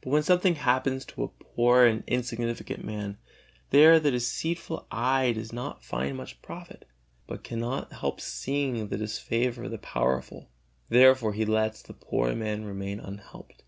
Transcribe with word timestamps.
But 0.00 0.10
when 0.10 0.22
something 0.22 0.54
happens 0.54 1.04
to 1.06 1.24
a 1.24 1.42
poor 1.42 1.86
and 1.86 2.04
insignificant 2.06 2.84
man, 2.84 3.18
there 3.70 3.98
the 3.98 4.12
deceitful 4.12 4.86
eye 4.92 5.32
does 5.32 5.52
not 5.52 5.82
find 5.82 6.16
much 6.16 6.40
profit, 6.40 6.86
but 7.26 7.42
cannot 7.42 7.94
help 7.94 8.20
seeing 8.20 8.86
the 8.86 8.96
disfavor 8.96 9.64
of 9.64 9.72
the 9.72 9.78
powerful; 9.78 10.50
therefore 10.88 11.32
he 11.32 11.44
lets 11.44 11.82
the 11.82 11.94
poor 11.94 12.32
man 12.36 12.64
remain 12.64 13.00
unhelped. 13.00 13.64